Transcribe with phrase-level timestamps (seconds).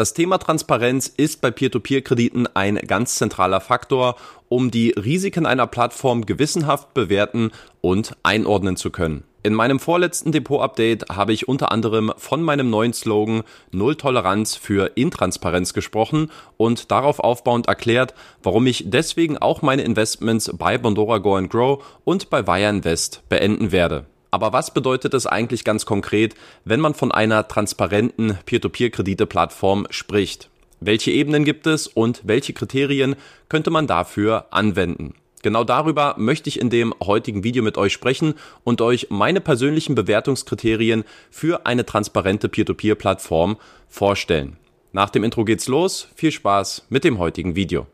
[0.00, 4.16] Das Thema Transparenz ist bei Peer-to-Peer-Krediten ein ganz zentraler Faktor,
[4.48, 7.50] um die Risiken einer Plattform gewissenhaft bewerten
[7.82, 9.24] und einordnen zu können.
[9.42, 13.42] In meinem vorletzten Depot-Update habe ich unter anderem von meinem neuen Slogan
[13.72, 20.50] Null Toleranz für Intransparenz gesprochen und darauf aufbauend erklärt, warum ich deswegen auch meine Investments
[20.56, 24.06] bei Bondora Go and Grow und bei Wire Invest beenden werde.
[24.30, 26.34] Aber was bedeutet es eigentlich ganz konkret,
[26.64, 30.50] wenn man von einer transparenten Peer-to-Peer-Kredite-Plattform spricht?
[30.80, 33.16] Welche Ebenen gibt es und welche Kriterien
[33.48, 35.14] könnte man dafür anwenden?
[35.42, 39.94] Genau darüber möchte ich in dem heutigen Video mit euch sprechen und euch meine persönlichen
[39.94, 43.56] Bewertungskriterien für eine transparente Peer-to-Peer-Plattform
[43.88, 44.56] vorstellen.
[44.92, 46.08] Nach dem Intro geht's los.
[46.14, 47.86] Viel Spaß mit dem heutigen Video.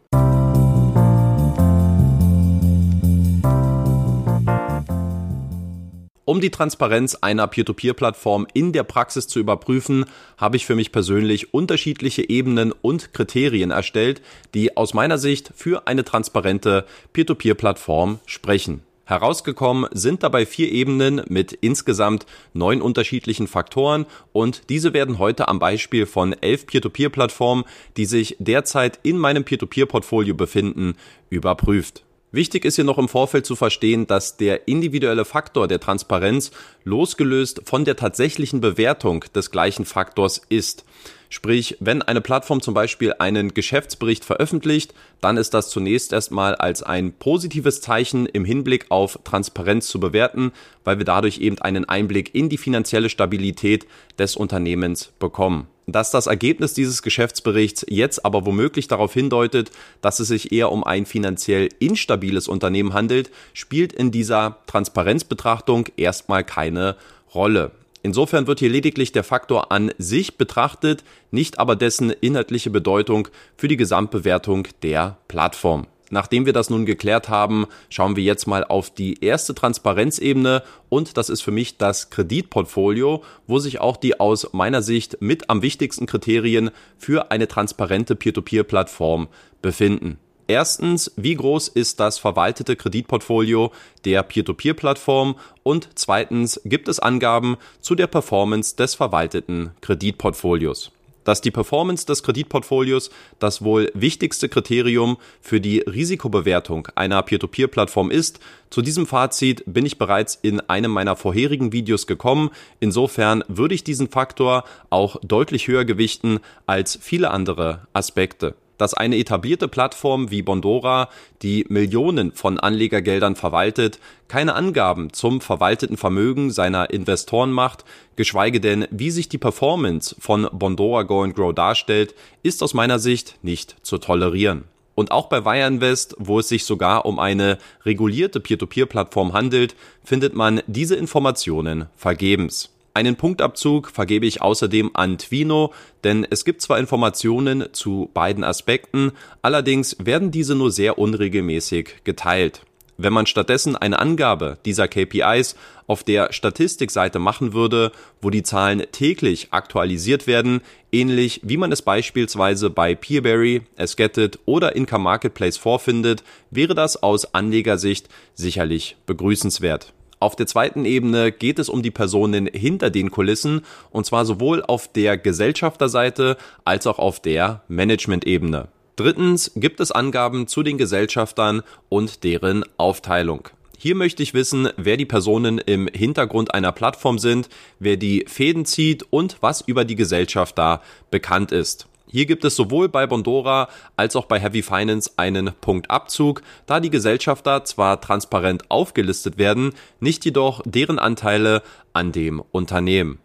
[6.29, 11.55] Um die Transparenz einer Peer-to-Peer-Plattform in der Praxis zu überprüfen, habe ich für mich persönlich
[11.55, 14.21] unterschiedliche Ebenen und Kriterien erstellt,
[14.53, 18.83] die aus meiner Sicht für eine transparente Peer-to-Peer-Plattform sprechen.
[19.05, 25.61] Herausgekommen sind dabei vier Ebenen mit insgesamt neun unterschiedlichen Faktoren und diese werden heute am
[25.61, 27.63] Beispiel von elf Peer-to-Peer-Plattformen,
[27.97, 30.95] die sich derzeit in meinem Peer-to-Peer-Portfolio befinden,
[31.31, 32.06] überprüft.
[32.37, 36.51] Wichtig ist hier noch im Vorfeld zu verstehen, dass der individuelle Faktor der Transparenz
[36.85, 40.85] losgelöst von der tatsächlichen Bewertung des gleichen Faktors ist.
[41.31, 44.93] Sprich, wenn eine Plattform zum Beispiel einen Geschäftsbericht veröffentlicht,
[45.23, 50.53] dann ist das zunächst erstmal als ein positives Zeichen im Hinblick auf Transparenz zu bewerten,
[50.85, 53.87] weil wir dadurch eben einen Einblick in die finanzielle Stabilität
[54.19, 55.69] des Unternehmens bekommen.
[55.89, 59.71] Dass das Ergebnis dieses Geschäftsberichts jetzt aber womöglich darauf hindeutet,
[60.01, 66.43] dass es sich eher um ein finanziell instabiles Unternehmen handelt, spielt in dieser Transparenzbetrachtung erstmal
[66.43, 66.97] keine
[67.33, 67.71] Rolle.
[68.03, 73.69] Insofern wird hier lediglich der Faktor an sich betrachtet, nicht aber dessen inhaltliche Bedeutung für
[73.69, 75.87] die Gesamtbewertung der Plattform.
[76.11, 81.17] Nachdem wir das nun geklärt haben, schauen wir jetzt mal auf die erste Transparenzebene und
[81.17, 85.63] das ist für mich das Kreditportfolio, wo sich auch die aus meiner Sicht mit am
[85.63, 89.29] wichtigsten Kriterien für eine transparente Peer-to-Peer-Plattform
[89.63, 90.19] befinden.
[90.49, 93.73] Erstens, wie groß ist das verwaltete Kreditportfolio
[94.05, 95.37] der Peer-to-Peer-Plattform?
[95.65, 100.93] Und zweitens, gibt es Angaben zu der Performance des verwalteten Kreditportfolios?
[101.27, 103.11] Dass die Performance des Kreditportfolios
[103.41, 108.39] das wohl wichtigste Kriterium für die Risikobewertung einer Peer-to-Peer-Plattform ist,
[108.71, 112.51] zu diesem Fazit bin ich bereits in einem meiner vorherigen Videos gekommen.
[112.79, 119.17] Insofern würde ich diesen Faktor auch deutlich höher gewichten als viele andere Aspekte dass eine
[119.17, 121.09] etablierte Plattform wie Bondora,
[121.43, 123.99] die Millionen von Anlegergeldern verwaltet,
[124.29, 127.85] keine Angaben zum verwalteten Vermögen seiner Investoren macht,
[128.17, 132.99] geschweige denn, wie sich die Performance von Bondora Go and Grow darstellt, ist aus meiner
[132.99, 134.65] Sicht nicht zu tolerieren.
[134.95, 140.35] Und auch bei Wire Invest, wo es sich sogar um eine regulierte Peer-to-Peer-Plattform handelt, findet
[140.35, 142.76] man diese Informationen vergebens.
[142.97, 149.13] Einen Punktabzug vergebe ich außerdem an Twino, denn es gibt zwar Informationen zu beiden Aspekten,
[149.43, 152.63] allerdings werden diese nur sehr unregelmäßig geteilt.
[152.97, 157.93] Wenn man stattdessen eine Angabe dieser KPIs auf der Statistikseite machen würde,
[158.23, 164.75] wo die Zahlen täglich aktualisiert werden, ähnlich wie man es beispielsweise bei Peerberry, Esgetted oder
[164.75, 169.93] Income Marketplace vorfindet, wäre das aus Anlegersicht sicherlich begrüßenswert.
[170.19, 174.63] Auf der zweiten Ebene geht es um die Personen hinter den Kulissen und zwar sowohl
[174.63, 178.69] auf der Gesellschafterseite als auch auf der Management-Ebene.
[178.97, 183.51] Drittens gibt es Angaben zu den Gesellschaftern und deren Aufteilung.
[183.77, 188.65] Hier möchte ich wissen, wer die Personen im Hintergrund einer Plattform sind, wer die Fäden
[188.65, 191.87] zieht und was über die Gesellschafter bekannt ist.
[192.09, 196.91] Hier gibt es sowohl bei Bondora als auch bei Heavy Finance einen Punktabzug, da die
[196.91, 201.63] Gesellschafter zwar transparent aufgelistet werden, nicht jedoch deren Anteile
[201.93, 203.19] an dem Unternehmen.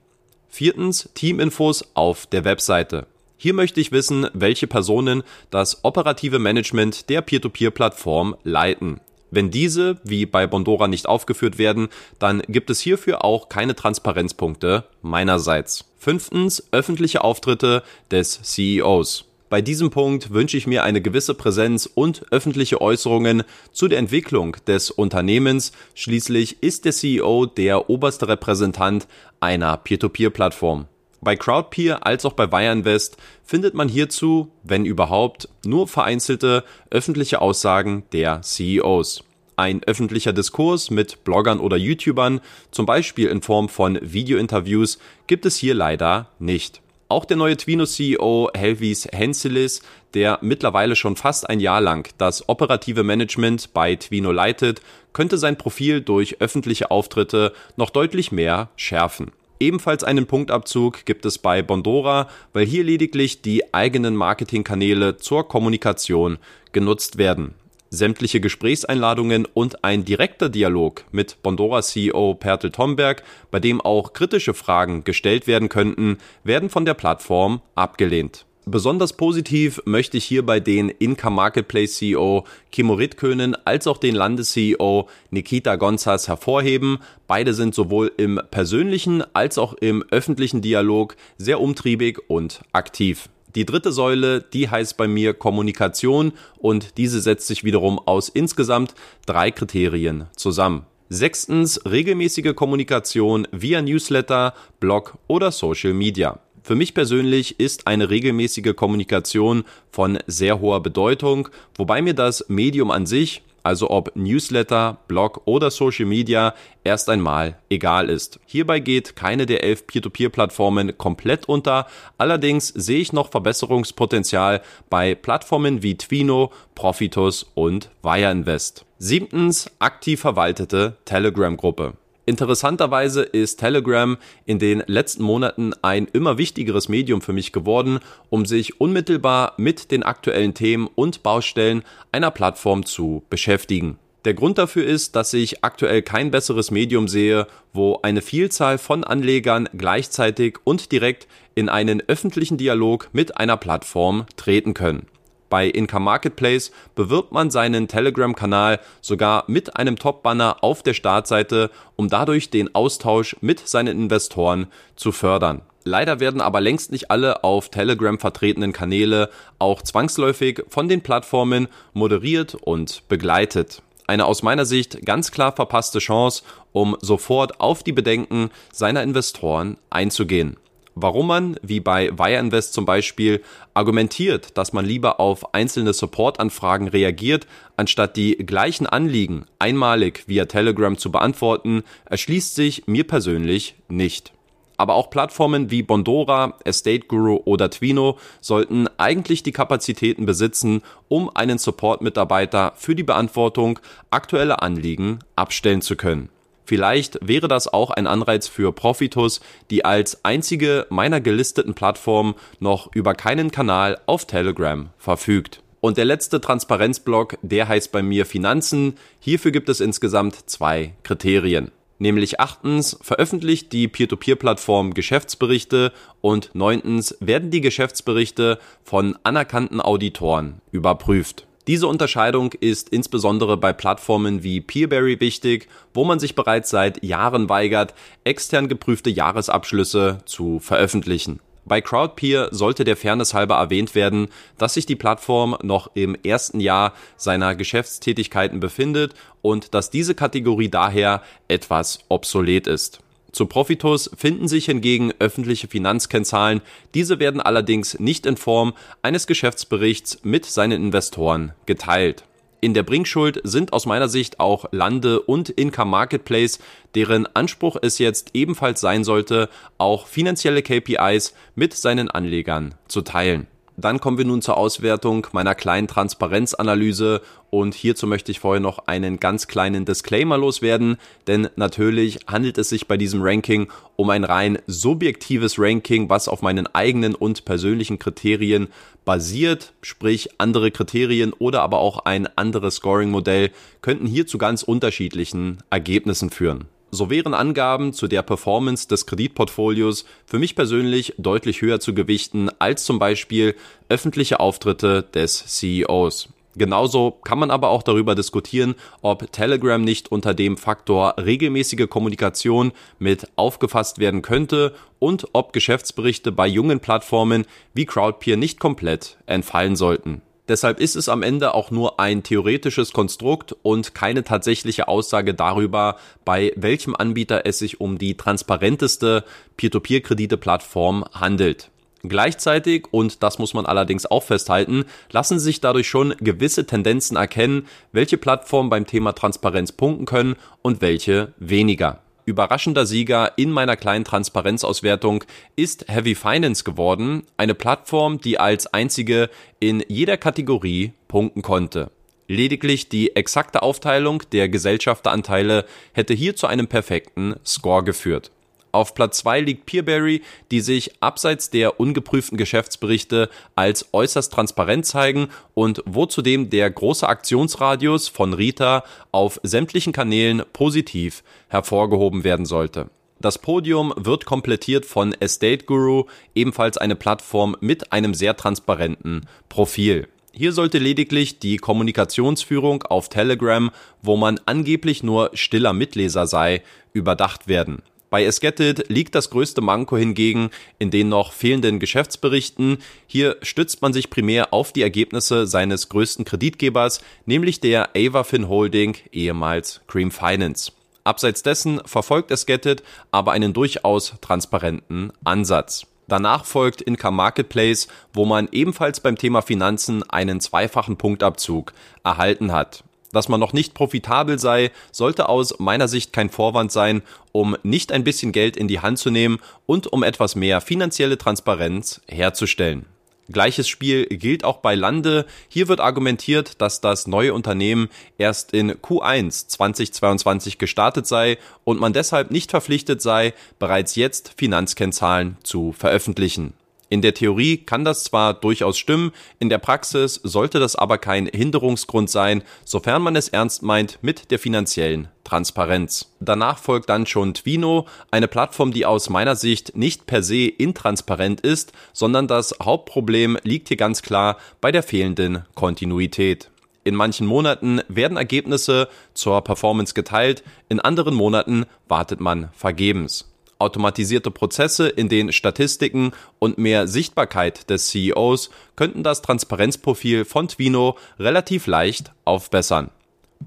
[0.50, 3.06] Viertens Teaminfos auf der Webseite.
[3.38, 9.00] Hier möchte ich wissen, welche Personen das operative Management der Peer-to-Peer-Plattform leiten.
[9.32, 11.88] Wenn diese, wie bei Bondora, nicht aufgeführt werden,
[12.20, 15.86] dann gibt es hierfür auch keine Transparenzpunkte meinerseits.
[15.98, 19.26] Fünftens, öffentliche Auftritte des CEOs.
[19.50, 24.58] Bei diesem Punkt wünsche ich mir eine gewisse Präsenz und öffentliche Äußerungen zu der Entwicklung
[24.68, 25.72] des Unternehmens.
[25.94, 29.08] Schließlich ist der CEO der oberste Repräsentant
[29.40, 30.88] einer Peer-to-Peer-Plattform.
[31.24, 38.04] Bei Crowdpeer als auch bei Wireinvest findet man hierzu, wenn überhaupt, nur vereinzelte öffentliche Aussagen
[38.12, 39.24] der CEOs.
[39.56, 42.42] Ein öffentlicher Diskurs mit Bloggern oder YouTubern,
[42.72, 44.98] zum Beispiel in Form von Videointerviews,
[45.28, 46.82] gibt es hier leider nicht.
[47.08, 49.84] Auch der neue Twino-CEO Helvis Henselis,
[50.16, 54.82] der mittlerweile schon fast ein Jahr lang das operative Management bei Twino leitet,
[55.14, 59.32] könnte sein Profil durch öffentliche Auftritte noch deutlich mehr schärfen.
[59.62, 66.40] Ebenfalls einen Punktabzug gibt es bei Bondora, weil hier lediglich die eigenen Marketingkanäle zur Kommunikation
[66.72, 67.54] genutzt werden.
[67.92, 73.22] Sämtliche Gesprächseinladungen und ein direkter Dialog mit Bondora CEO Pertel Tomberg,
[73.52, 78.48] bei dem auch kritische Fragen gestellt werden könnten, werden von der Plattform abgelehnt.
[78.72, 85.10] Besonders positiv möchte ich hierbei den Inka Marketplace CEO Kimo Ritkönen als auch den Landes-CEO
[85.30, 87.00] Nikita Gonzas hervorheben.
[87.28, 93.28] Beide sind sowohl im persönlichen als auch im öffentlichen Dialog sehr umtriebig und aktiv.
[93.56, 98.96] Die dritte Säule, die heißt bei mir Kommunikation und diese setzt sich wiederum aus insgesamt
[99.26, 100.86] drei Kriterien zusammen.
[101.10, 106.40] Sechstens regelmäßige Kommunikation via Newsletter, Blog oder Social Media.
[106.64, 112.92] Für mich persönlich ist eine regelmäßige Kommunikation von sehr hoher Bedeutung, wobei mir das Medium
[112.92, 116.54] an sich, also ob Newsletter, Blog oder Social Media,
[116.84, 118.40] erst einmal egal ist.
[118.46, 121.88] Hierbei geht keine der elf Peer-to-Peer-Plattformen komplett unter,
[122.18, 128.86] allerdings sehe ich noch Verbesserungspotenzial bei Plattformen wie Twino, Profitus und Wire Invest.
[129.00, 131.94] Siebtens, aktiv verwaltete Telegram-Gruppe.
[132.32, 138.00] Interessanterweise ist Telegram in den letzten Monaten ein immer wichtigeres Medium für mich geworden,
[138.30, 141.84] um sich unmittelbar mit den aktuellen Themen und Baustellen
[142.14, 144.00] einer Plattform zu beschäftigen.
[144.24, 149.04] Der Grund dafür ist, dass ich aktuell kein besseres Medium sehe, wo eine Vielzahl von
[149.04, 155.06] Anlegern gleichzeitig und direkt in einen öffentlichen Dialog mit einer Plattform treten können.
[155.52, 162.08] Bei Inka Marketplace bewirbt man seinen Telegram-Kanal sogar mit einem Top-Banner auf der Startseite, um
[162.08, 165.62] dadurch den Austausch mit seinen Investoren zu fördern.
[165.84, 171.68] Leider werden aber längst nicht alle auf Telegram vertretenen Kanäle auch zwangsläufig von den Plattformen
[171.92, 173.82] moderiert und begleitet.
[174.08, 179.76] Eine aus meiner Sicht ganz klar verpasste Chance, um sofort auf die Bedenken seiner Investoren
[179.90, 180.56] einzugehen
[180.96, 183.42] warum man, wie bei Wire Invest zum Beispiel,
[183.74, 187.48] argumentiert, dass man lieber auf einzelne Support-Anfragen reagiert,
[187.78, 194.34] anstatt die gleichen Anliegen einmalig via Telegram zu beantworten, erschließt sich mir persönlich nicht.
[194.82, 201.30] Aber auch Plattformen wie Bondora, Estate Guru oder Twino sollten eigentlich die Kapazitäten besitzen, um
[201.36, 203.80] einen Support-Mitarbeiter für die Beantwortung
[204.10, 206.30] aktueller Anliegen abstellen zu können.
[206.72, 212.96] Vielleicht wäre das auch ein Anreiz für Profitus, die als einzige meiner gelisteten Plattformen noch
[212.96, 215.62] über keinen Kanal auf Telegram verfügt.
[215.82, 218.94] Und der letzte Transparenzblock, der heißt bei mir Finanzen.
[219.20, 221.72] Hierfür gibt es insgesamt zwei Kriterien.
[222.00, 225.92] Nämlich achtens veröffentlicht die Peer-to-Peer-Plattform Geschäftsberichte
[226.22, 231.48] und neuntens werden die Geschäftsberichte von anerkannten Auditoren überprüft.
[231.68, 237.50] Diese Unterscheidung ist insbesondere bei Plattformen wie Peerberry wichtig, wo man sich bereits seit Jahren
[237.50, 237.94] weigert,
[238.24, 241.40] extern geprüfte Jahresabschlüsse zu veröffentlichen.
[241.64, 246.60] Bei Crowdpeer sollte der Fairness halber erwähnt werden, dass sich die Plattform noch im ersten
[246.60, 249.14] Jahr seiner Geschäftstätigkeiten befindet
[249.44, 253.00] und dass diese Kategorie daher etwas obsolet ist.
[253.32, 256.62] Zu Profitus finden sich hingegen öffentliche Finanzkennzahlen,
[256.94, 262.26] diese werden allerdings nicht in Form eines Geschäftsberichts mit seinen Investoren geteilt.
[262.64, 266.60] In der Bringschuld sind aus meiner Sicht auch Lande und Income Marketplace,
[266.94, 273.48] deren Anspruch es jetzt ebenfalls sein sollte, auch finanzielle KPIs mit seinen Anlegern zu teilen.
[273.82, 277.22] Dann kommen wir nun zur Auswertung meiner kleinen Transparenzanalyse.
[277.50, 280.98] Und hierzu möchte ich vorher noch einen ganz kleinen Disclaimer loswerden,
[281.28, 286.42] denn natürlich handelt es sich bei diesem Ranking um ein rein subjektives Ranking, was auf
[286.42, 288.70] meinen eigenen und persönlichen Kriterien
[289.04, 295.58] basiert, sprich andere Kriterien oder aber auch ein anderes Scoring-Modell könnten hier zu ganz unterschiedlichen
[295.70, 296.68] Ergebnissen führen.
[296.94, 302.50] So wären Angaben zu der Performance des Kreditportfolios für mich persönlich deutlich höher zu gewichten
[302.60, 303.56] als zum Beispiel
[303.88, 306.28] öffentliche Auftritte des CEOs.
[306.56, 312.74] Genauso kann man aber auch darüber diskutieren, ob Telegram nicht unter dem Faktor regelmäßige Kommunikation
[313.00, 319.78] mit aufgefasst werden könnte und ob Geschäftsberichte bei jungen Plattformen wie Crowdpeer nicht komplett entfallen
[319.78, 320.22] sollten.
[320.48, 325.98] Deshalb ist es am Ende auch nur ein theoretisches Konstrukt und keine tatsächliche Aussage darüber,
[326.26, 329.24] bei welchem Anbieter es sich um die transparenteste
[329.58, 331.70] Peer-to-Peer-Kredite-Plattform handelt.
[332.04, 337.68] Gleichzeitig, und das muss man allerdings auch festhalten, lassen sich dadurch schon gewisse Tendenzen erkennen,
[337.92, 342.00] welche Plattformen beim Thema Transparenz punkten können und welche weniger.
[342.26, 345.24] Überraschender Sieger in meiner kleinen Transparenzauswertung
[345.56, 351.92] ist Heavy Finance geworden, eine Plattform, die als einzige in jeder Kategorie punkten konnte.
[352.28, 358.32] Lediglich die exakte Aufteilung der Gesellschafteranteile hätte hier zu einem perfekten Score geführt.
[358.72, 365.28] Auf Platz 2 liegt Peerberry, die sich abseits der ungeprüften Geschäftsberichte als äußerst transparent zeigen
[365.54, 372.90] und wo zudem der große Aktionsradius von Rita auf sämtlichen Kanälen positiv hervorgehoben werden sollte.
[373.20, 380.08] Das Podium wird komplettiert von Estate Guru, ebenfalls eine Plattform mit einem sehr transparenten Profil.
[380.34, 383.70] Hier sollte lediglich die Kommunikationsführung auf Telegram,
[384.02, 386.64] wo man angeblich nur stiller Mitleser sei,
[386.94, 387.84] überdacht werden.
[388.12, 390.50] Bei Esgetit liegt das größte Manko hingegen
[390.80, 392.80] in den noch fehlenden Geschäftsberichten.
[393.08, 398.98] Hier stützt man sich primär auf die Ergebnisse seines größten Kreditgebers, nämlich der Avafin Holding,
[399.14, 400.74] ehemals Cream Finance.
[401.06, 405.88] Abseits dessen verfolgt Esgetit aber einen durchaus transparenten Ansatz.
[406.10, 411.72] Danach folgt Income Marketplace, wo man ebenfalls beim Thema Finanzen einen zweifachen Punktabzug
[412.04, 412.84] erhalten hat.
[413.12, 417.02] Dass man noch nicht profitabel sei, sollte aus meiner Sicht kein Vorwand sein,
[417.32, 421.18] um nicht ein bisschen Geld in die Hand zu nehmen und um etwas mehr finanzielle
[421.18, 422.86] Transparenz herzustellen.
[423.32, 425.26] Gleiches Spiel gilt auch bei Lande.
[425.48, 431.94] Hier wird argumentiert, dass das neue Unternehmen erst in Q1 2022 gestartet sei und man
[431.94, 436.54] deshalb nicht verpflichtet sei, bereits jetzt Finanzkennzahlen zu veröffentlichen.
[436.92, 441.26] In der Theorie kann das zwar durchaus stimmen, in der Praxis sollte das aber kein
[441.26, 446.12] Hinderungsgrund sein, sofern man es ernst meint mit der finanziellen Transparenz.
[446.20, 451.40] Danach folgt dann schon Twino, eine Plattform, die aus meiner Sicht nicht per se intransparent
[451.40, 456.52] ist, sondern das Hauptproblem liegt hier ganz klar bei der fehlenden Kontinuität.
[456.84, 463.31] In manchen Monaten werden Ergebnisse zur Performance geteilt, in anderen Monaten wartet man vergebens
[463.62, 470.98] automatisierte Prozesse in den Statistiken und mehr Sichtbarkeit des CEOs könnten das Transparenzprofil von Twino
[471.20, 472.90] relativ leicht aufbessern.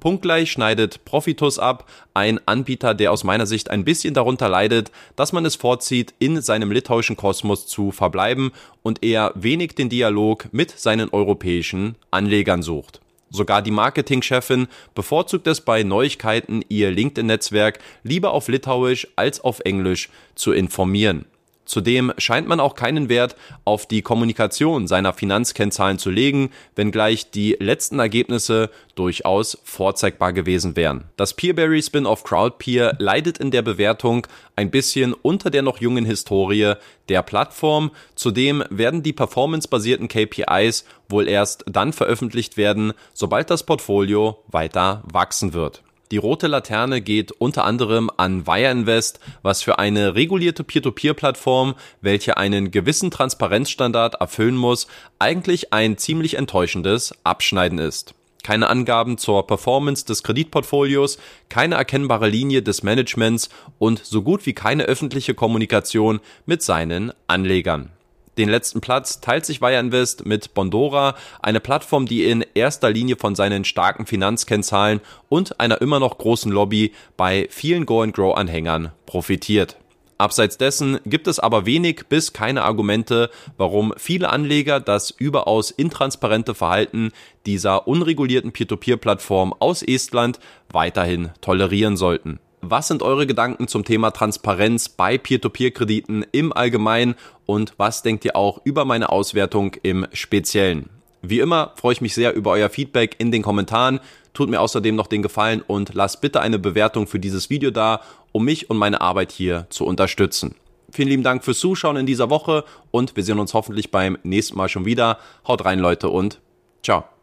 [0.01, 5.33] Punktgleich schneidet Profitus ab, ein Anbieter, der aus meiner Sicht ein bisschen darunter leidet, dass
[5.33, 8.53] man es vorzieht, in seinem litauischen Kosmos zu verbleiben
[8.83, 13.01] und eher wenig den Dialog mit seinen europäischen Anlegern sucht.
[13.35, 20.09] Sogar die Marketingchefin bevorzugt es bei Neuigkeiten, ihr LinkedIn-Netzwerk lieber auf Litauisch als auf Englisch
[20.37, 21.25] zu informieren.
[21.65, 27.57] Zudem scheint man auch keinen Wert auf die Kommunikation seiner Finanzkennzahlen zu legen, wenngleich die
[27.59, 31.05] letzten Ergebnisse durchaus vorzeigbar gewesen wären.
[31.17, 36.75] Das Peerberry Spin-off Crowdpeer leidet in der Bewertung ein bisschen unter der noch jungen Historie
[37.09, 37.91] der Plattform.
[38.15, 45.53] Zudem werden die performancebasierten KPIs wohl erst dann veröffentlicht werden, sobald das Portfolio weiter wachsen
[45.53, 45.83] wird.
[46.15, 52.37] Die rote Laterne geht unter anderem an Wire Invest, was für eine regulierte Peer-to-Peer-Plattform, welche
[52.37, 54.87] einen gewissen Transparenzstandard erfüllen muss,
[55.19, 58.15] eigentlich ein ziemlich enttäuschendes Abschneiden ist.
[58.45, 61.19] Keine Angaben zur Performance des Kreditportfolios,
[61.49, 63.49] keine erkennbare Linie des Managements
[63.81, 67.91] und so gut wie keine öffentliche Kommunikation mit seinen Anlegern.
[68.37, 73.17] Den letzten Platz teilt sich Wire Invest mit Bondora, eine Plattform, die in erster Linie
[73.17, 79.77] von seinen starken Finanzkennzahlen und einer immer noch großen Lobby bei vielen Go-and-Grow-Anhängern profitiert.
[80.17, 86.55] Abseits dessen gibt es aber wenig bis keine Argumente, warum viele Anleger das überaus intransparente
[86.55, 87.11] Verhalten
[87.47, 90.39] dieser unregulierten Peer-to-Peer-Plattform aus Estland
[90.71, 92.39] weiterhin tolerieren sollten.
[92.67, 98.37] Was sind eure Gedanken zum Thema Transparenz bei Peer-to-Peer-Krediten im Allgemeinen und was denkt ihr
[98.37, 100.89] auch über meine Auswertung im Speziellen?
[101.21, 104.01] Wie immer freue ich mich sehr über euer Feedback in den Kommentaren.
[104.33, 108.01] Tut mir außerdem noch den Gefallen und lasst bitte eine Bewertung für dieses Video da,
[108.33, 110.55] um mich und meine Arbeit hier zu unterstützen.
[110.91, 114.57] Vielen lieben Dank fürs Zuschauen in dieser Woche und wir sehen uns hoffentlich beim nächsten
[114.57, 115.19] Mal schon wieder.
[115.47, 116.41] Haut rein Leute und
[116.83, 117.14] ciao.